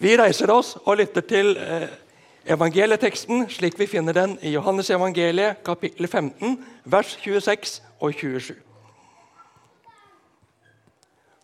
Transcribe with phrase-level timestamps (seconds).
[0.00, 1.90] Vi reiser oss og lytter til eh,
[2.48, 6.54] evangelieteksten slik vi finner den i Johannes evangeliet kapittel 15,
[6.88, 8.54] vers 26 og 27.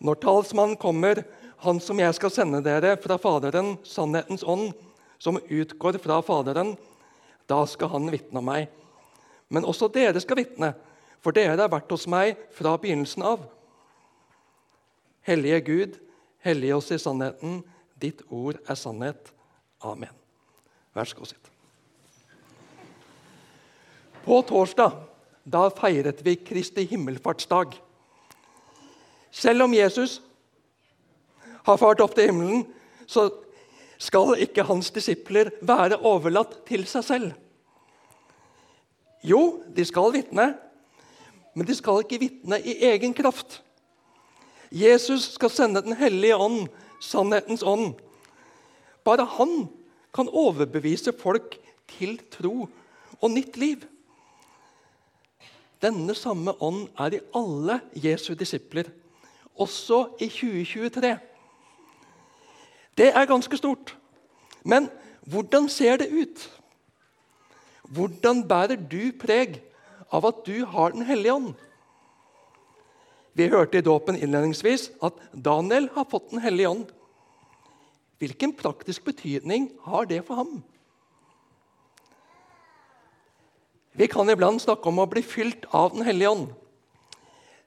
[0.01, 1.21] Når talsmannen kommer,
[1.67, 4.73] han som jeg skal sende dere fra Faderen, sannhetens ånd,
[5.21, 6.79] som utgår fra Faderen,
[7.45, 8.73] da skal han vitne om meg.
[9.53, 10.73] Men også dere skal vitne,
[11.21, 13.45] for dere har vært hos meg fra begynnelsen av.
[15.29, 16.05] Hellige Gud,
[16.41, 17.61] hellige oss i sannheten.
[18.01, 19.33] Ditt ord er sannhet.
[19.85, 20.13] Amen.
[20.97, 21.51] Vær så god, sitt.
[24.27, 24.97] På torsdag
[25.47, 27.77] da feiret vi Kristi himmelfartsdag.
[29.31, 30.21] Selv om Jesus
[31.67, 32.65] har fart opp til himmelen,
[33.07, 33.29] så
[33.99, 37.29] skal ikke hans disipler være overlatt til seg selv.
[39.27, 40.51] Jo, de skal vitne,
[41.55, 43.61] men de skal ikke vitne i egen kraft.
[44.71, 46.67] Jesus skal sende Den hellige ånd,
[47.01, 47.95] sannhetens ånd.
[49.05, 49.69] Bare han
[50.15, 51.59] kan overbevise folk
[51.99, 52.69] til tro
[53.21, 53.85] og nytt liv.
[55.83, 58.89] Denne samme ånd er i alle Jesu disipler,
[59.57, 61.13] også i 2023.
[62.97, 63.97] Det er ganske stort.
[64.65, 64.89] Men
[65.27, 66.47] hvordan ser det ut?
[67.83, 69.61] Hvordan bærer du preg
[70.11, 71.55] av at du har Den hellige ånd?
[73.37, 75.13] Vi hørte i dåpen innledningsvis at
[75.45, 76.87] Daniel har fått Den hellige ånd.
[78.19, 80.63] Hvilken praktisk betydning har det for ham?
[83.97, 86.49] Vi kan iblant snakke om å bli fylt av Den hellige ånd.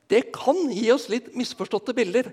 [0.10, 2.32] Det kan gi oss litt misforståtte bilder.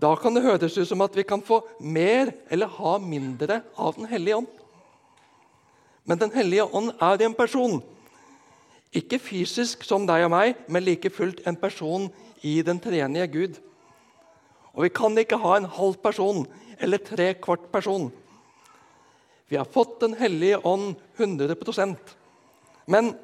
[0.00, 3.96] Da kan det høres ut som at vi kan få mer eller ha mindre av
[3.96, 4.52] Den hellige ånd.
[6.04, 7.82] Men Den hellige ånd er en person.
[8.92, 12.08] Ikke fysisk som deg og meg, men like fullt en person
[12.42, 13.60] i den treenige Gud.
[14.72, 16.46] Og vi kan ikke ha en halv person
[16.80, 18.10] eller tre kvart person.
[19.50, 21.96] Vi har fått Den hellige ånd 100%
[22.86, 23.14] Men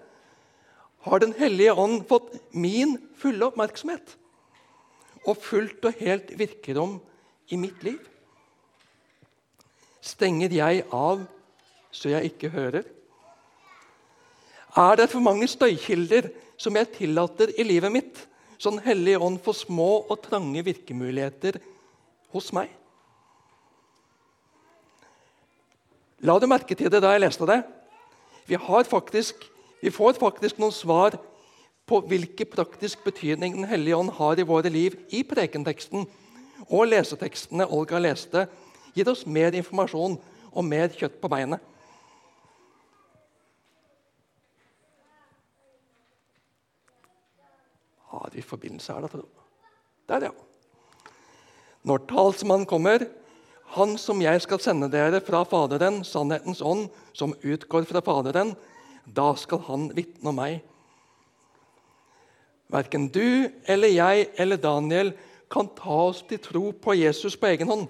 [1.07, 4.17] har Den hellige ånd fått min fulle oppmerksomhet?
[5.27, 6.99] Og fullt og helt virkerom
[7.49, 8.01] i mitt liv?
[10.03, 11.23] Stenger jeg av
[11.95, 12.85] så jeg ikke hører?
[14.77, 16.29] Er det for mange støykilder
[16.61, 18.19] som jeg tillater i livet mitt,
[18.59, 21.61] så Den hellige ånd får små og trange virkemuligheter
[22.33, 22.71] hos meg?
[26.25, 27.59] La du merke til det da jeg leste det?
[28.49, 28.57] Vi,
[28.89, 29.43] faktisk,
[29.83, 31.19] vi får faktisk noen svar
[31.87, 36.07] på hvilken praktisk betydning Den hellige ånd har i våre liv i prekenteksten.
[36.73, 38.47] Og lesetekstene Olga leste,
[38.95, 40.17] gir oss mer informasjon
[40.57, 41.61] og mer kjøtt på beinet.
[48.09, 49.13] Har vi forbindelse her, da?
[49.13, 49.29] tro?
[50.09, 50.33] Der, ja.
[51.87, 53.05] Når talsmannen kommer,
[53.75, 58.55] han som jeg skal sende dere fra Faderen, sannhetens ånd, som utgår fra Faderen,
[59.07, 60.61] da skal han vitne om meg.
[62.73, 65.13] Verken du eller jeg eller Daniel
[65.51, 67.87] kan ta oss til tro på Jesus på egen hånd.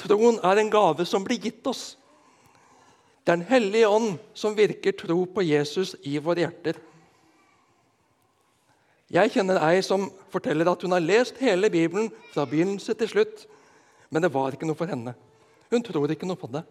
[0.00, 1.94] Troen er en gave som blir gitt oss.
[3.24, 6.76] Det er Den hellige ånd som virker tro på Jesus i våre hjerter.
[9.08, 13.46] Jeg kjenner ei som forteller at hun har lest hele Bibelen fra begynnelse til slutt,
[14.14, 15.16] men det var ikke noe for henne.
[15.74, 16.62] Hun tror ikke noe på det.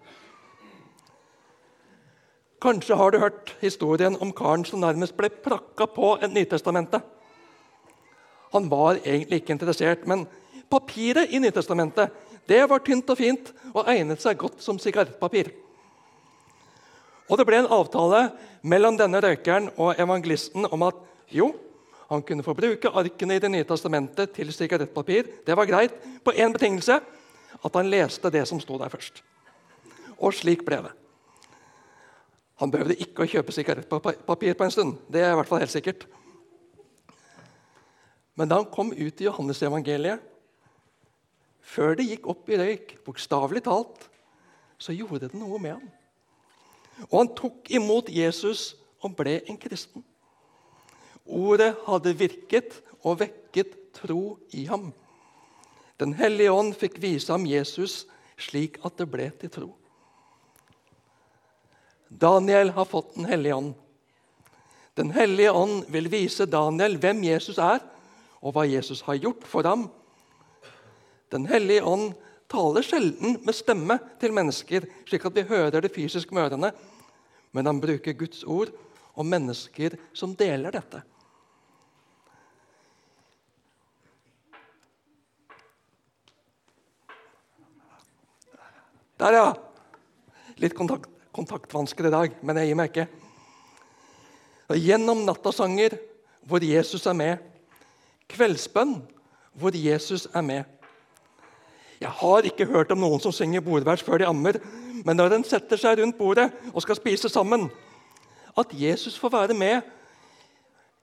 [2.64, 7.04] Kanskje har du hørt historien om karen som nærmest ble prakka på et Nytestamentet.
[8.54, 10.24] Han var egentlig ikke interessert, men
[10.72, 12.14] papiret i Nytestamentet
[12.48, 15.52] det var tynt og fint og egnet seg godt som sigarettpapir.
[17.28, 18.30] Og Det ble en avtale
[18.64, 20.96] mellom denne røykeren og evangelisten om at
[21.34, 21.52] jo,
[22.08, 25.44] han kunne få bruke arkene i Det nye testamentet til sigarettpapir.
[25.46, 27.00] Det var greit, på én betingelse
[27.62, 29.22] at han leste det som sto der først.
[30.18, 30.94] Og slik ble det.
[32.62, 35.00] Han behøvde ikke å kjøpe sigarettpapir på en stund.
[35.12, 36.06] Det er i hvert fall helt sikkert.
[38.40, 40.22] Men da han kom ut i Johannes-evangeliet,
[41.64, 44.08] før det gikk opp i røyk, bokstavelig talt,
[44.78, 45.86] så gjorde det noe med ham.
[47.10, 48.74] Og han tok imot Jesus
[49.04, 50.04] og ble en kristen.
[51.24, 54.92] Ordet hadde virket og vekket tro i ham.
[56.02, 58.04] Den hellige ånd fikk vise ham Jesus
[58.40, 59.70] slik at det ble til tro.
[62.10, 63.74] Daniel har fått Den hellige ånd.
[64.94, 67.82] Den hellige ånd vil vise Daniel hvem Jesus er,
[68.42, 69.88] og hva Jesus har gjort for ham.
[71.34, 72.12] Den hellige ånd
[72.52, 76.70] taler sjelden med stemme til mennesker, slik at vi hører det fysisk med ørene,
[77.54, 78.70] men han bruker Guds ord
[79.16, 81.02] og mennesker som deler dette.
[89.24, 89.52] Der, ja!
[90.60, 93.06] Litt kontakt, kontaktvansker i dag, men jeg gir meg ikke.
[94.68, 95.96] Og gjennom nattasanger
[96.44, 97.46] hvor Jesus er med.
[98.34, 98.98] Kveldsbønn
[99.56, 100.68] hvor Jesus er med.
[102.04, 104.60] Jeg har ikke hørt om noen som synger bordvers før de ammer,
[105.08, 107.70] men når en setter seg rundt bordet og skal spise sammen,
[108.60, 109.88] at Jesus får være med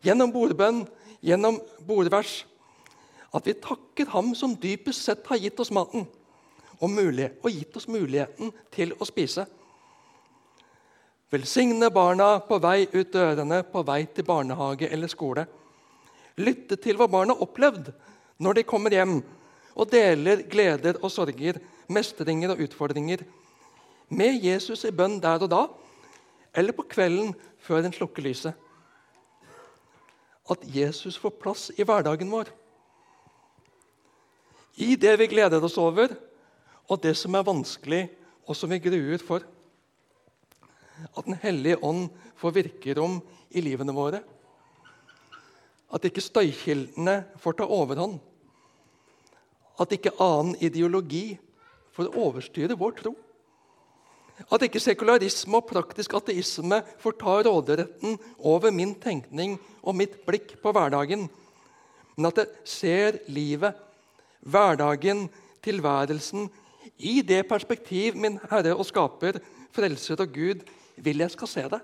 [0.05, 0.85] gjennom bordbønn,
[1.25, 1.57] gjennom
[1.89, 2.43] bordvers.
[3.33, 6.05] At vi takker ham som dypest sett har gitt oss maten
[6.81, 9.45] og, mulighet, og gitt oss muligheten til å spise.
[11.31, 15.45] Velsigne barna på vei ut dørene, på vei til barnehage eller skole.
[16.41, 17.93] Lytte til hva barna har opplevd
[18.41, 19.21] når de kommer hjem,
[19.77, 21.61] og deler gleder og sorger,
[21.91, 23.23] mestringer og utfordringer
[24.11, 25.61] med Jesus i bønn der og da,
[26.57, 27.31] eller på kvelden
[27.63, 28.57] før en slukker lyset.
[30.51, 32.51] At Jesus får plass i hverdagen vår.
[34.83, 36.11] I det vi gleder oss over,
[36.91, 38.03] og det som er vanskelig,
[38.51, 39.45] og som vi gruer for.
[41.15, 43.21] At Den hellige ånd får virkerom
[43.55, 44.21] i livene våre.
[45.91, 48.19] At ikke støykildene får ta overhånd.
[49.81, 51.39] At ikke annen ideologi
[51.95, 53.15] får overstyre vår tro.
[54.51, 60.57] At ikke sekularisme og praktisk ateisme får ta råderetten over min tenkning og mitt blikk
[60.63, 61.27] på hverdagen,
[62.17, 63.77] men at jeg ser livet,
[64.41, 65.29] hverdagen,
[65.65, 66.49] tilværelsen
[66.99, 69.41] i det perspektiv min Herre og Skaper,
[69.73, 70.63] Frelser og Gud
[71.01, 71.81] vil jeg skal se det.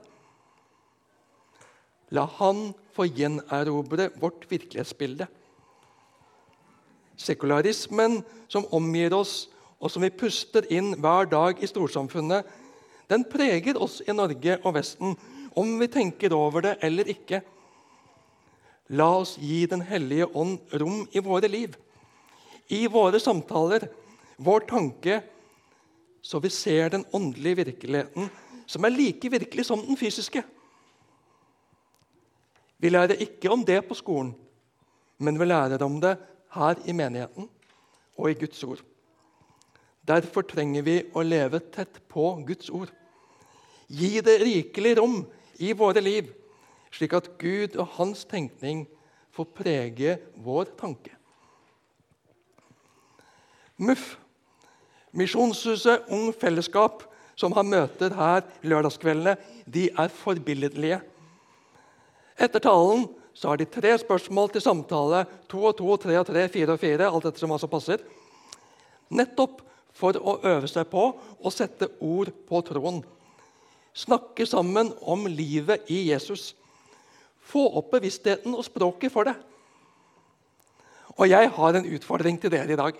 [2.14, 5.26] La Han få gjenerobre vårt virkelighetsbilde.
[7.16, 9.48] Sekularismen som omgir oss,
[9.80, 12.46] og som vi puster inn hver dag i storsamfunnet,
[13.10, 15.14] den preger oss i Norge og Vesten,
[15.56, 17.40] om vi tenker over det eller ikke.
[18.94, 21.74] La oss gi Den hellige ånd rom i våre liv,
[22.70, 23.88] i våre samtaler,
[24.36, 25.20] vår tanke,
[26.22, 28.28] så vi ser den åndelige virkeligheten,
[28.66, 30.42] som er like virkelig som den fysiske.
[32.78, 34.34] Vi lærer ikke om det på skolen,
[35.18, 36.16] men vi lærer om det
[36.56, 37.48] her i menigheten
[38.16, 38.82] og i Guds ord.
[40.06, 42.90] Derfor trenger vi å leve tett på Guds ord.
[43.88, 45.22] Gi det rikelig rom
[45.62, 46.28] i våre liv,
[46.92, 48.84] slik at Gud og hans tenkning
[49.34, 51.12] får prege vår tanke.
[53.76, 54.16] MUF,
[55.16, 57.02] Misjonshuset Ung Fellesskap,
[57.36, 61.00] som har møter her lørdagskveldene, de er forbilledlige.
[62.36, 65.24] Etter talen så har de tre spørsmål til samtale.
[65.52, 67.08] To og to, tre og tre, fire og fire.
[67.08, 68.04] alt etter som altså passer.
[69.08, 69.60] Nettopp
[69.96, 73.02] for å øve seg på å sette ord på troen.
[73.96, 76.54] Snakke sammen om livet i Jesus.
[77.40, 79.36] Få opp bevisstheten og språket for det.
[81.16, 82.96] Og jeg har en utfordring til dere i dag.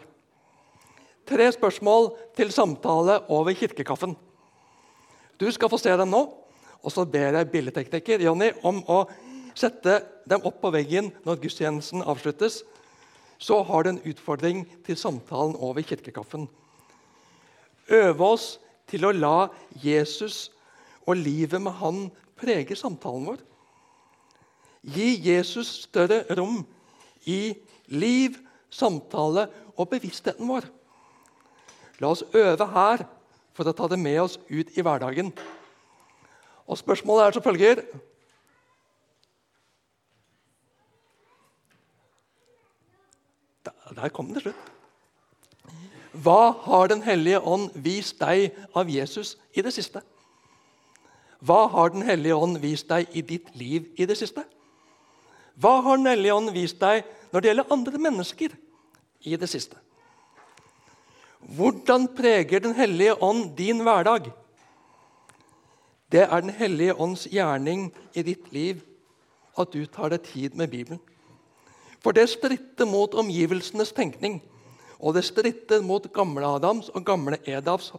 [1.26, 4.14] Tre spørsmål til samtale over kirkekaffen.
[5.40, 6.22] Du skal få se dem nå.
[6.86, 9.00] Og så ber jeg billedtekniker Jonny om å
[9.58, 12.60] sette dem opp på veggen når gudstjenesten avsluttes.
[13.42, 16.46] Så har du en utfordring til samtalen over kirkekaffen.
[17.90, 18.46] Øve oss
[18.86, 19.48] til å la
[19.82, 20.52] Jesus
[21.06, 22.06] og livet med han
[22.38, 23.42] prege samtalen vår.
[24.86, 26.60] Gi Jesus større rom
[27.26, 27.56] i
[27.90, 28.38] liv,
[28.70, 30.70] samtale og bevisstheten vår.
[32.00, 33.06] La oss øve her
[33.56, 35.32] for å ta det med oss ut i hverdagen.
[36.66, 37.82] Og Spørsmålet er som følger
[43.96, 44.64] Der kom det slutt.
[46.12, 50.02] Hva har Den hellige ånd vist deg av Jesus i det siste?
[51.40, 54.44] Hva har Den hellige ånd vist deg i ditt liv i det siste?
[55.56, 58.56] Hva har Den hellige ånd vist deg når det gjelder andre mennesker
[59.24, 59.85] i det siste?
[61.40, 64.32] Hvordan preger Den hellige ånd din hverdag?
[66.12, 68.80] Det er Den hellige ånds gjerning i ditt liv
[69.58, 71.00] at du tar deg tid med Bibelen.
[72.00, 74.40] For det stritter mot omgivelsenes tenkning,
[75.00, 77.92] og det stritter mot gamle Adams og gamle Edavs,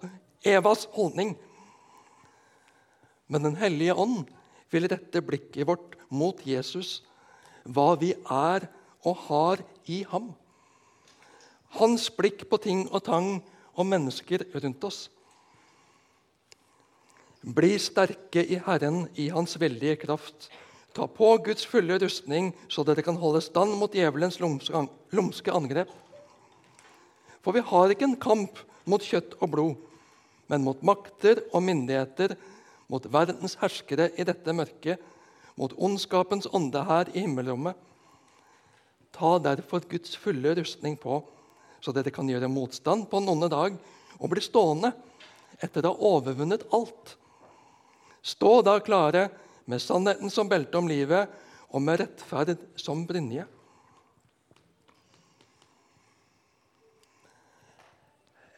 [0.46, 1.36] Evas holdning.
[3.28, 4.26] Men Den hellige ånd
[4.72, 7.04] vil rette blikket vårt mot Jesus,
[7.66, 8.68] hva vi er
[9.04, 10.32] og har i ham.
[11.76, 13.38] Hans blikk på ting og tang
[13.76, 15.08] og mennesker rundt oss.
[17.44, 20.50] Bli sterke i Herren i Hans veldige kraft.
[20.96, 25.92] Ta på Guds fulle rustning, så dere kan holde stand mot djevelens lumske angrep.
[27.46, 28.58] For vi har ikke en kamp
[28.90, 29.76] mot kjøtt og blod,
[30.50, 32.34] men mot makter og myndigheter,
[32.88, 34.98] mot verdens herskere i dette mørket,
[35.60, 37.76] mot ondskapens ånde her i himmelrommet.
[39.16, 41.22] Ta derfor Guds fulle rustning på,
[41.82, 43.76] så dere kan gjøre motstand på den onde dag
[44.18, 44.92] og bli stående
[45.64, 47.16] etter å ha overvunnet alt.
[48.22, 49.28] Stå da klare
[49.66, 51.32] med sannheten som belte om livet
[51.72, 53.46] og med rettferd som brynje.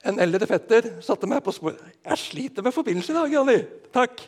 [0.10, 3.58] En eldre fetter satte meg på sporet Jeg sliter med forbindelse i dag, Janni.
[3.94, 4.22] Takk.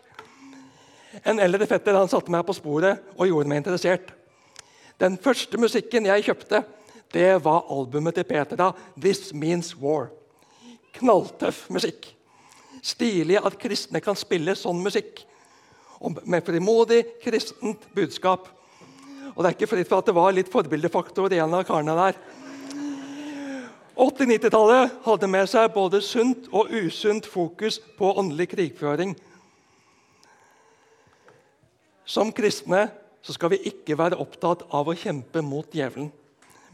[1.27, 4.11] En eldre fetter han satte meg på sporet og gjorde meg interessert.
[5.01, 6.61] Den første musikken jeg kjøpte,
[7.11, 8.71] det var albumet til Peter da.
[8.95, 10.09] 'This Means War'.
[10.93, 12.15] Knalltøff musikk.
[12.81, 15.23] Stilig at kristne kan spille sånn musikk.
[16.25, 18.47] Med frimodig kristent budskap.
[19.35, 21.95] Og det er ikke fritt for at det var litt forbildefaktor i en av karene
[21.95, 22.17] der.
[24.01, 29.13] 80-90-tallet hadde med seg både sunt og usunt fokus på åndelig krigføring.
[32.05, 32.87] Som kristne
[33.21, 36.09] så skal vi ikke være opptatt av å kjempe mot djevelen,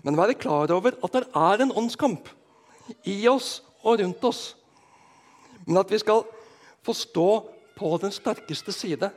[0.07, 2.29] men være klar over at det er en åndskamp
[3.03, 4.41] i oss og rundt oss.
[5.65, 6.23] Men at vi skal
[6.87, 7.27] få stå
[7.75, 9.09] på den sterkeste side.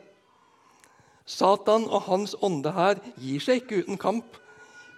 [1.30, 4.34] Satan og hans ånde her gir seg ikke uten kamp,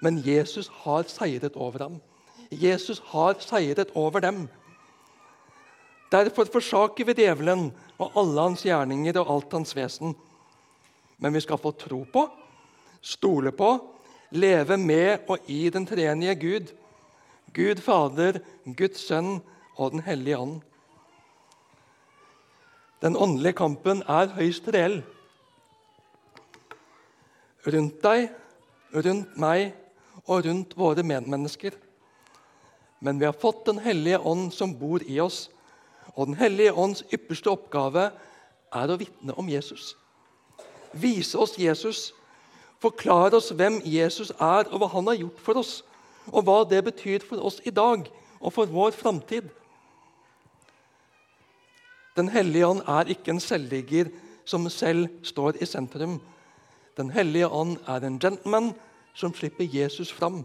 [0.00, 2.00] men Jesus har seiret over ham.
[2.48, 4.46] Jesus har seiret over dem.
[6.12, 7.68] Derfor forsaker vi djevelen
[8.00, 10.16] og alle hans gjerninger og alt hans vesen.
[11.20, 12.26] Men vi skal få tro på,
[13.00, 13.76] stole på,
[14.32, 16.72] leve med og i den tredje Gud.
[17.52, 19.40] Gud Fader, Guds Sønn
[19.76, 20.60] og Den hellige ånd.
[23.02, 25.00] Den åndelige kampen er høyst reell.
[27.66, 28.28] Rundt deg,
[28.94, 29.72] rundt meg
[30.26, 31.74] og rundt våre medmennesker.
[33.02, 35.50] Men vi har fått Den hellige ånd som bor i oss.
[36.14, 38.10] Og Den hellige ånds ypperste oppgave
[38.72, 39.96] er å vitne om Jesus.
[40.92, 42.12] Vise oss Jesus.
[42.82, 45.74] Forklare oss hvem Jesus er, og hva han har gjort for oss.
[46.32, 48.08] Og hva det betyr for oss i dag
[48.42, 49.46] og for vår framtid.
[52.16, 54.10] Den hellige ånd er ikke en selvligger
[54.44, 56.18] som selv står i sentrum.
[56.96, 58.72] Den hellige ånd er en gentleman
[59.14, 60.42] som slipper Jesus fram.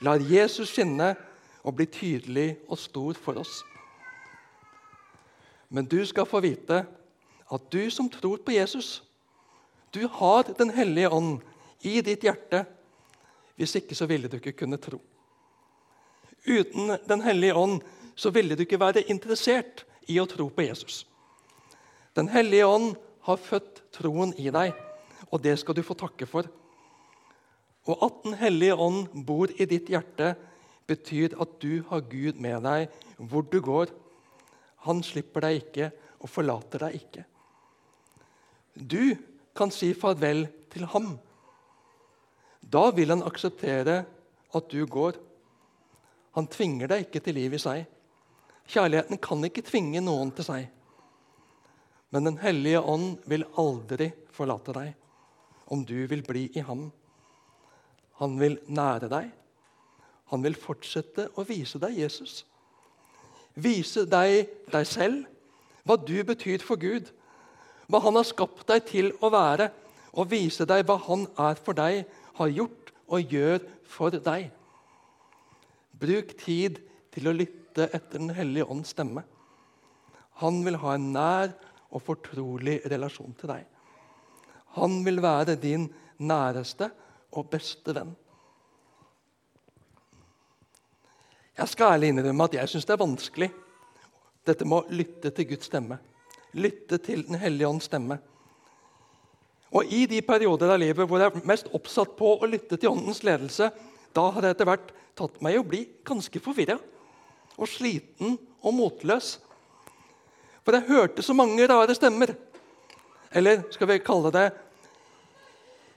[0.00, 1.14] Lar Jesus skinne
[1.62, 3.62] og bli tydelig og stor for oss.
[5.68, 6.84] Men du skal få vite
[7.52, 9.02] at du som tror på Jesus,
[9.94, 11.40] du har Den hellige ånd
[11.86, 12.64] i ditt hjerte.
[13.54, 14.98] Hvis ikke så ville du ikke kunne tro.
[16.46, 17.82] Uten Den hellige ånd
[18.14, 21.04] så ville du ikke være interessert i å tro på Jesus.
[22.14, 22.94] Den hellige ånd
[23.26, 24.74] har født troen i deg,
[25.32, 26.46] og det skal du få takke for.
[27.86, 30.34] Og at Den hellige ånd bor i ditt hjerte,
[30.86, 33.88] betyr at du har Gud med deg hvor du går.
[34.84, 37.24] Han slipper deg ikke og forlater deg ikke.
[38.74, 39.16] Du
[39.54, 41.14] kan si farvel til ham.
[42.60, 44.02] Da vil han akseptere
[44.54, 45.18] at du går.
[46.34, 47.84] Han tvinger deg ikke til liv i seg.
[48.70, 50.66] Kjærligheten kan ikke tvinge noen til seg.
[52.14, 54.94] Men Den hellige ånd vil aldri forlate deg
[55.74, 56.90] om du vil bli i ham.
[58.20, 59.30] Han vil nære deg.
[60.30, 62.44] Han vil fortsette å vise deg Jesus.
[63.54, 65.24] Vise deg deg selv,
[65.84, 67.10] hva du betyr for Gud,
[67.88, 69.70] hva han har skapt deg til å være,
[70.14, 72.04] og vise deg hva han er for deg,
[72.38, 73.60] har gjort og gjør
[73.90, 74.48] for deg.
[76.00, 76.80] Bruk tid
[77.14, 79.24] til å lytte etter Den hellige ånds stemme.
[80.42, 81.54] Han vil ha en nær
[81.94, 83.64] og fortrolig relasjon til deg.
[84.78, 85.86] Han vil være din
[86.18, 86.90] næreste
[87.34, 88.14] og beste venn.
[91.54, 93.50] Jeg skal ærlig innrømme at jeg syns det er vanskelig
[94.46, 96.00] dette med å lytte til Guds stemme.
[96.54, 98.18] Lytte til Den hellige ånds stemme.
[99.74, 102.92] Og I de perioder av livet hvor jeg er mest oppsatt på å lytte til
[102.92, 103.72] Åndens ledelse,
[104.14, 106.76] da har det etter hvert tatt meg å bli ganske forvirra
[107.54, 109.38] og sliten og motløs.
[110.64, 112.34] For jeg hørte så mange rare stemmer.
[113.34, 114.46] Eller skal vi kalle det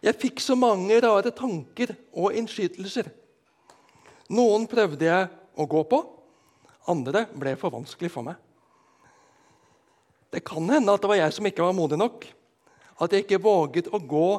[0.02, 3.10] Jeg fikk så mange rare tanker og innskytelser.
[4.34, 6.02] Noen prøvde jeg å gå på.
[6.90, 8.38] Andre ble for vanskelig for meg.
[10.34, 12.26] Det kan hende at det var jeg som ikke var modig nok.
[13.02, 14.30] At jeg ikke våget å gå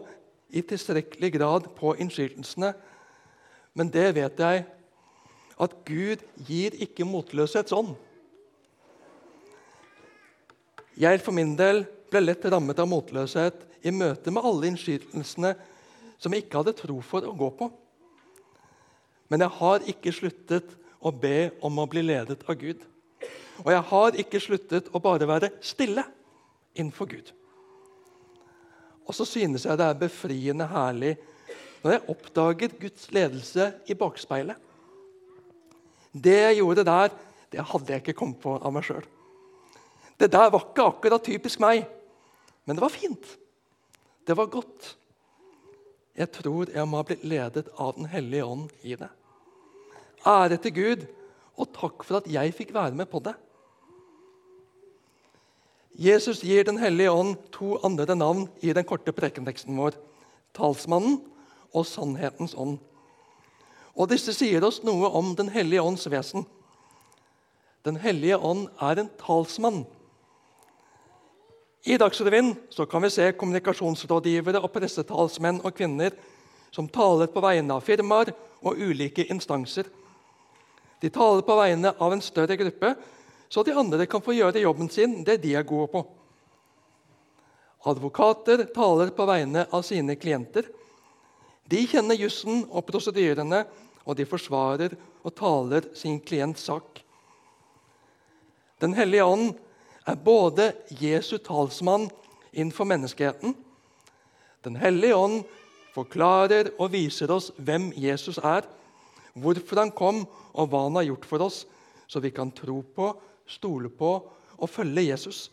[0.51, 2.73] i tilstrekkelig grad på innskytelsene.
[3.77, 4.65] Men det vet jeg
[5.59, 7.95] at Gud gir ikke motløshet sånn.
[10.99, 15.53] Jeg for min del ble lett rammet av motløshet i møte med alle innskytelsene
[16.19, 17.69] som jeg ikke hadde tro for å gå på.
[19.31, 22.81] Men jeg har ikke sluttet å be om å bli ledet av Gud.
[23.65, 26.05] Og jeg har ikke sluttet å bare være stille
[26.79, 27.33] innenfor Gud.
[29.09, 31.17] Og så synes jeg det er befriende herlig
[31.83, 34.57] når jeg oppdager Guds ledelse i bakspeilet.
[36.13, 37.13] Det jeg gjorde der,
[37.53, 39.05] det hadde jeg ikke kommet på av meg sjøl.
[40.19, 41.85] Det der var ikke akkurat typisk meg,
[42.67, 43.37] men det var fint.
[44.27, 44.95] Det var godt.
[46.19, 49.09] Jeg tror jeg må ha blitt ledet av Den hellige ånd i det.
[50.27, 51.07] Ære til Gud,
[51.59, 53.35] og takk for at jeg fikk være med på det.
[55.99, 59.97] Jesus gir Den hellige ånd to andre navn i den korte prekenteksten vår.
[60.55, 61.19] Talsmannen
[61.75, 62.79] og Sannhetens ånd.
[63.99, 66.47] Og Disse sier oss noe om Den hellige ånds vesen.
[67.83, 69.87] Den hellige ånd er en talsmann.
[71.87, 72.55] I Dagsrevyen
[72.91, 76.13] kan vi se kommunikasjonsrådgivere og pressetalsmenn og -kvinner
[76.71, 79.87] som taler på vegne av firmaer og ulike instanser.
[81.01, 82.95] De taler på vegne av en større gruppe,
[83.49, 86.03] så de andre kan få gjøre jobben sin, det de er gode på.
[87.89, 90.67] Advokater taler på vegne av sine klienter.
[91.69, 93.63] De kjenner jussen og prosedyrene,
[94.09, 97.03] og de forsvarer og taler sin klients sak.
[98.81, 99.53] Den hellige ånd
[100.09, 102.09] er både Jesu talsmann
[102.53, 103.55] innenfor menneskeheten.
[104.65, 105.43] Den hellige ånd
[105.95, 108.65] forklarer og viser oss hvem Jesus er,
[109.43, 111.63] hvorfor han kom, og hva han har gjort for oss,
[112.09, 113.13] så vi kan tro på,
[113.49, 114.13] stole på
[114.59, 115.49] og følge Jesus.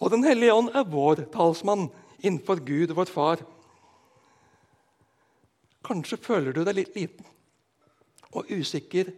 [0.00, 1.88] Og Den hellige ånd er vår talsmann
[2.20, 3.42] innenfor Gud, vår far.
[5.84, 7.26] Kanskje føler du deg litt liten
[8.30, 9.10] og usikker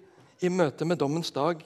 [0.43, 1.61] i møte med dommens dag.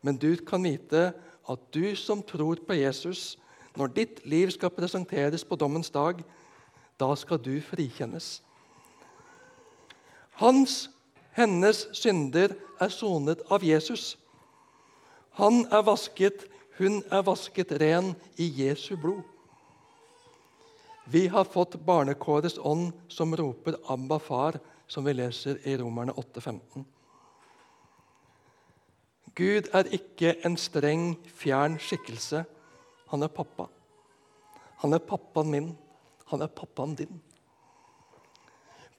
[0.00, 1.10] Men du kan vite
[1.46, 3.36] at du som tror på Jesus,
[3.76, 6.22] når ditt liv skal presenteres på dommens dag,
[6.96, 8.40] da skal du frikjennes.
[10.36, 10.88] Hans,
[11.32, 14.16] hennes synder er sonet av Jesus.
[15.40, 16.44] Han er vasket,
[16.76, 19.22] hun er vasket ren i Jesu blod.
[21.06, 26.84] Vi har fått barnekårets ånd som roper 'Abba, far', som vi leser i Romerne 8,15.
[29.34, 32.44] Gud er ikke en streng, fjern skikkelse.
[33.08, 33.66] Han er pappa.
[34.82, 35.78] Han er pappaen min.
[36.26, 37.20] Han er pappaen din.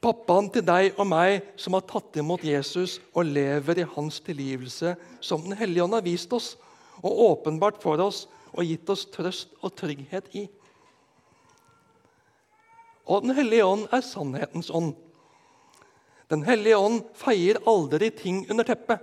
[0.03, 4.93] Pappaen til deg og meg som har tatt imot Jesus og lever i hans tilgivelse,
[5.21, 6.55] som Den hellige ånd har vist oss
[7.01, 10.45] og åpenbart for oss og gitt oss trøst og trygghet i.
[13.07, 14.93] Og Den hellige ånd er sannhetens ånd.
[16.29, 18.99] Den hellige ånd feier aldri ting under teppet.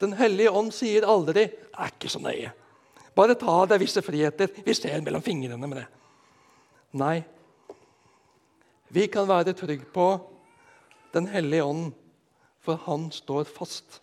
[0.00, 2.54] Den hellige ånd sier aldri er ikke så nøye'.
[3.14, 4.48] Bare ta deg visse friheter.
[4.64, 5.86] Vi ser mellom fingrene med det.
[6.96, 7.24] Nei.
[8.90, 10.18] Vi kan være trygge på
[11.14, 11.92] Den hellige ånd,
[12.62, 14.00] for han står fast.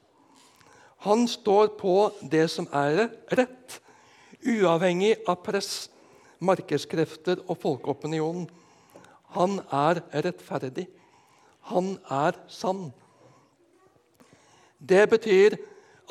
[1.05, 3.77] Han står på det som er rett,
[4.43, 5.87] uavhengig av press,
[6.39, 8.49] markedskrefter og folkeopinionen.
[9.35, 10.87] Han er rettferdig.
[11.71, 12.89] Han er sann.
[14.79, 15.55] Det betyr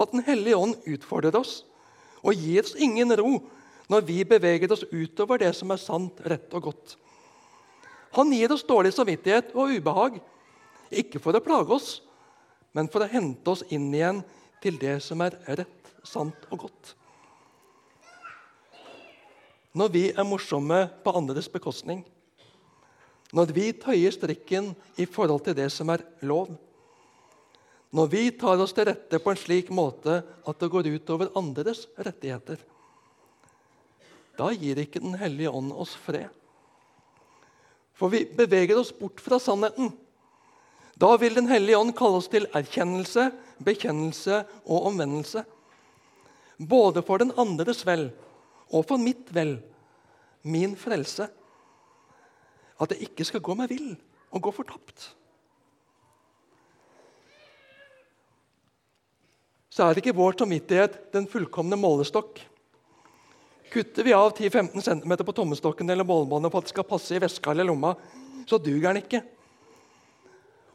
[0.01, 1.63] at Den hellige ånd utfordrer oss
[2.23, 3.39] og gir oss ingen ro
[3.89, 6.97] når vi beveger oss utover det som er sant, rett og godt.
[8.17, 10.21] Han gir oss dårlig samvittighet og ubehag,
[10.89, 11.89] ikke for å plage oss,
[12.73, 14.23] men for å hente oss inn igjen
[14.65, 16.95] til det som er rett, sant og godt.
[19.77, 22.01] Når vi er morsomme på andres bekostning,
[23.37, 26.55] når vi tøyer strikken i forhold til det som er lov,
[27.93, 31.37] når vi tar oss til rette på en slik måte at det går ut over
[31.37, 32.65] andres rettigheter,
[34.37, 36.29] da gir ikke Den hellige ånd oss fred.
[37.97, 39.93] For vi beveger oss bort fra sannheten.
[40.97, 43.31] Da vil Den hellige ånd kalle oss til erkjennelse,
[43.65, 45.45] bekjennelse og omvendelse.
[46.57, 48.11] Både for den andres vel
[48.73, 49.59] og for mitt vel,
[50.43, 51.29] min frelse.
[52.81, 53.95] At jeg ikke skal gå meg vill
[54.33, 55.17] og gå fortapt.
[59.77, 62.39] så er ikke vår samvittighet den fullkomne målestokk.
[63.77, 67.19] Kutter vi av 10-15 cm på tommestokken eller målbåndet for at det skal passe i
[67.21, 67.91] veska eller lomma,
[68.49, 69.21] så duger den ikke.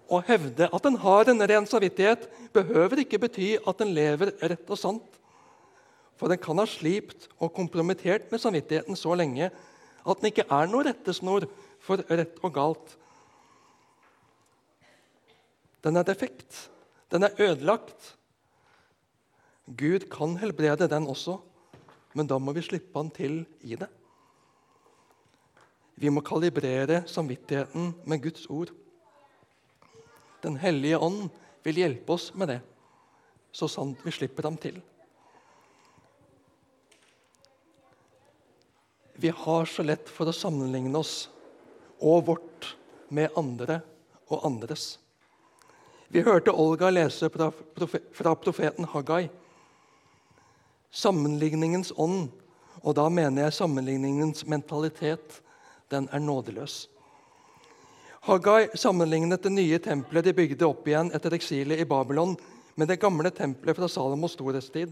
[0.05, 4.69] Å hevde at en har en ren samvittighet, behøver ikke bety at en lever rett
[4.69, 5.17] og sant.
[6.21, 10.69] For en kan ha slipt og kompromittert med samvittigheten så lenge at den ikke er
[10.69, 11.49] noe rettesnor
[11.81, 12.97] for rett og galt.
[15.81, 16.67] Den er defekt.
[17.09, 18.13] Den er ødelagt.
[19.65, 21.41] Gud kan helbrede den også,
[22.13, 23.89] men da må vi slippe han til i det.
[26.01, 28.71] Vi må kalibrere samvittigheten med Guds ord.
[30.41, 31.27] Den hellige ånd
[31.61, 32.61] vil hjelpe oss med det,
[33.53, 34.79] så sant vi slipper ham til.
[39.21, 41.29] Vi har så lett for å sammenligne oss
[42.01, 42.71] og vårt
[43.13, 43.83] med andre
[44.31, 44.95] og andres.
[46.09, 49.29] Vi hørte Olga lese fra profeten Haggai.
[50.91, 52.27] Sammenligningens ånd,
[52.83, 55.39] og da mener jeg sammenligningens mentalitet,
[55.91, 56.89] den er nådeløs.
[58.27, 62.35] Haggai sammenlignet det nye tempelet de bygde opp igjen etter eksilet i Babylon,
[62.75, 64.91] med det gamle tempelet fra Salomos storhetstid.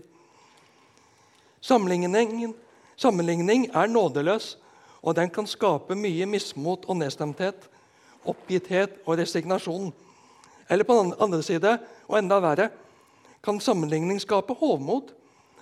[1.62, 2.56] Sammenligning,
[2.96, 4.56] sammenligning er nådeløs,
[5.04, 7.68] og den kan skape mye mismot og nedstemthet,
[8.24, 9.92] oppgitthet og resignasjon.
[10.70, 12.70] Eller på den andre side, og enda verre,
[13.44, 15.14] kan sammenligning skape hovmod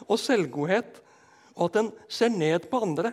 [0.05, 1.01] og selvgodhet,
[1.57, 3.11] og at en ser ned på andre.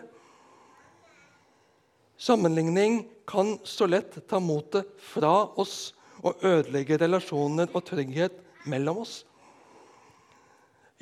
[2.17, 5.95] Sammenligning kan så lett ta motet fra oss
[6.25, 8.37] og ødelegge relasjoner og trygghet
[8.69, 9.23] mellom oss.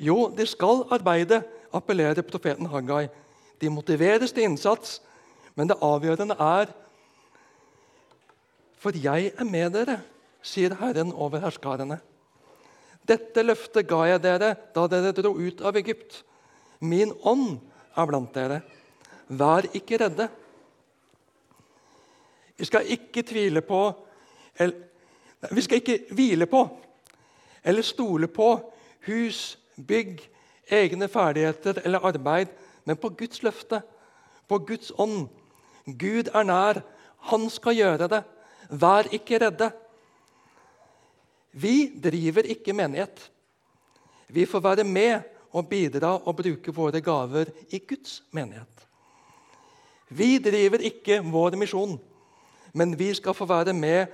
[0.00, 1.42] Jo, de skal arbeide,
[1.74, 3.06] appellerer profeten Haggai.
[3.60, 4.98] De motiveres til innsats,
[5.54, 6.72] men det avgjørende er
[8.84, 10.02] For jeg er med dere,
[10.44, 11.96] sier Herren over herskarene.
[13.04, 16.22] Dette løftet ga jeg dere da dere dro ut av Egypt.
[16.80, 17.58] Min ånd
[17.96, 18.62] er blant dere.
[19.28, 20.28] Vær ikke redde.
[22.56, 23.80] Vi skal ikke tvile på
[24.56, 24.90] eller,
[25.50, 26.62] Vi skal ikke hvile på
[27.64, 28.48] eller stole på
[29.06, 30.20] hus, bygg,
[30.70, 32.48] egne ferdigheter eller arbeid,
[32.84, 33.82] men på Guds løfte,
[34.48, 35.28] på Guds ånd.
[35.84, 36.80] Gud er nær.
[37.30, 38.22] Han skal gjøre det.
[38.70, 39.70] Vær ikke redde.
[41.54, 43.30] Vi driver ikke menighet.
[44.28, 45.22] Vi får være med
[45.54, 48.86] og bidra og bruke våre gaver i Guds menighet.
[50.10, 51.94] Vi driver ikke vår misjon,
[52.74, 54.06] men vi skal få være med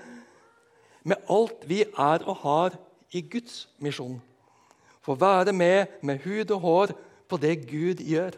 [1.02, 2.76] med alt vi er og har
[3.12, 4.20] i Guds misjon.
[5.00, 6.92] Få være med med hud og hår
[7.28, 8.36] på det Gud gjør.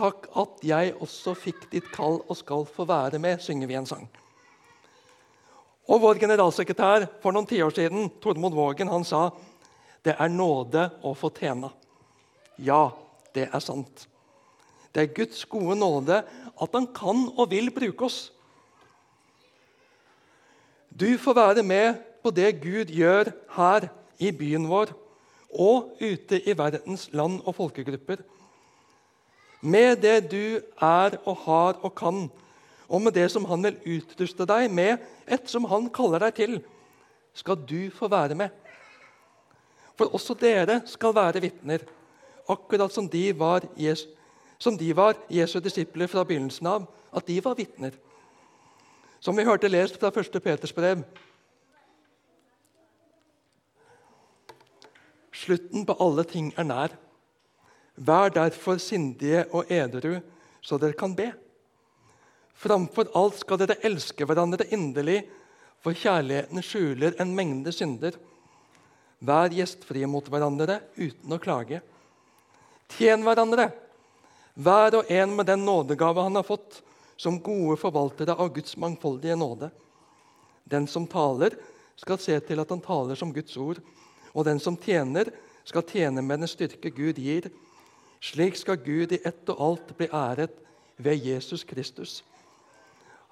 [0.00, 3.86] Takk at jeg også fikk ditt kall og skal få være med, synger vi en
[3.86, 4.08] sang.
[5.90, 9.30] Og Vår generalsekretær for noen tiår siden, Tormod Vågen, han sa
[10.06, 11.72] det er nåde å få tjene.
[12.62, 12.92] Ja,
[13.34, 14.06] det er sant.
[14.94, 18.20] Det er Guds gode nåde at han kan og vil bruke oss.
[20.90, 23.88] Du får være med på det Gud gjør her
[24.20, 24.92] i byen vår
[25.50, 28.22] og ute i verdens land og folkegrupper.
[29.60, 32.28] Med det du er og har og kan,
[32.90, 34.98] og med det som han vil utruste deg med,
[35.30, 36.58] et som han kaller deg til,
[37.34, 38.50] skal du få være med.
[39.94, 41.84] For også dere skal være vitner,
[42.50, 44.08] akkurat som de var Jesu,
[44.58, 47.94] som de var Jesu disipler fra begynnelsen av, at de var vitner.
[49.20, 50.40] Som vi hørte lest fra 1.
[50.42, 51.04] Peters brev.
[55.32, 56.96] Slutten på alle ting er nær.
[57.96, 60.18] Vær derfor sindige og edru,
[60.60, 61.30] så dere kan be.
[62.60, 65.22] Framfor alt skal dere elske hverandre inderlig,
[65.80, 68.18] for kjærligheten skjuler en mengde synder.
[69.24, 71.80] Vær gjestfrie mot hverandre uten å klage.
[72.98, 73.70] Tjen hverandre,
[74.60, 76.82] hver og en med den nådegave han har fått,
[77.16, 79.70] som gode forvaltere av Guds mangfoldige nåde.
[80.64, 81.56] Den som taler,
[81.96, 83.80] skal se til at han taler som Guds ord,
[84.32, 85.28] og den som tjener,
[85.64, 87.48] skal tjene med den styrke Gud gir.
[88.20, 90.56] Slik skal Gud i ett og alt bli æret
[91.00, 92.20] ved Jesus Kristus.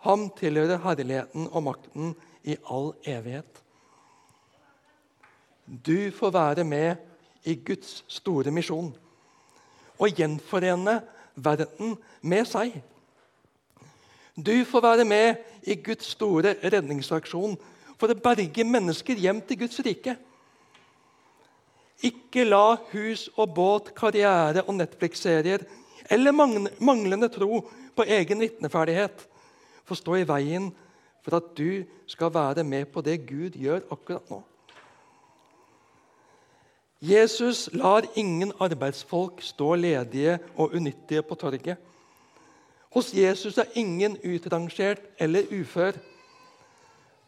[0.07, 2.13] Ham tilhører herligheten og makten
[2.47, 3.63] i all evighet.
[5.67, 6.97] Du får være med
[7.45, 8.93] i Guds store misjon
[9.99, 11.01] og gjenforene
[11.35, 12.79] verden med seg.
[14.39, 17.57] Du får være med i Guds store redningsaksjon
[17.99, 20.15] for å berge mennesker hjem til Guds rike.
[22.07, 25.67] Ikke la hus og båt, karriere og Netflix-serier
[26.09, 27.65] eller manglende tro
[27.99, 29.27] på egen vitneferdighet
[29.89, 30.71] få stå i veien
[31.25, 34.43] for at du skal være med på det Gud gjør akkurat nå.
[37.01, 41.77] Jesus lar ingen arbeidsfolk stå ledige og unyttige på torget.
[42.91, 45.93] Hos Jesus er ingen utrangert eller ufør.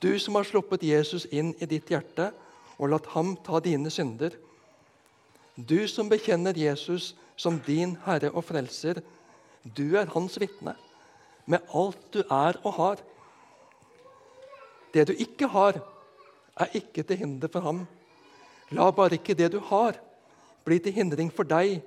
[0.03, 2.33] Du som har sluppet Jesus inn i ditt hjerte
[2.79, 4.35] og latt ham ta dine synder.
[5.57, 9.05] Du som bekjenner Jesus som din Herre og Frelser.
[9.77, 10.75] Du er hans vitne
[11.51, 13.01] med alt du er og har.
[14.95, 15.81] Det du ikke har,
[16.61, 17.85] er ikke til hinder for ham.
[18.71, 19.99] La bare ikke det du har,
[20.65, 21.81] bli til hindring for deg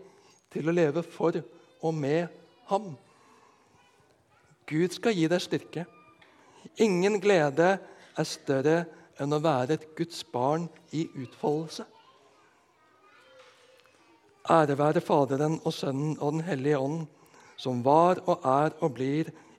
[0.51, 1.39] til å leve for
[1.83, 2.27] og med
[2.71, 2.93] ham.
[4.67, 5.85] Gud skal gi deg styrke.
[6.83, 7.75] Ingen glede
[8.17, 8.77] er større
[9.21, 11.85] enn å være et Guds barn i utfoldelse.
[14.51, 17.05] Ære være Faderen og Sønnen og Den hellige ånd,
[17.55, 19.29] som var og er og blir